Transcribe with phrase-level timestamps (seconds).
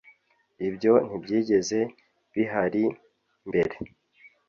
[0.67, 1.79] ibyo ntibyigeze
[2.33, 2.83] bihari
[3.47, 3.75] mbere